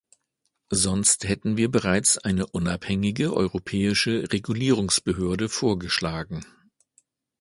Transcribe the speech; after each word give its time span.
Sonst 0.71 1.25
hätten 1.25 1.57
wir 1.57 1.69
bereits 1.69 2.17
eine 2.17 2.47
unabhängige 2.47 3.35
europäische 3.37 4.33
Regulierungsbehörde 4.33 5.47
vorgeschlagen. 5.47 6.43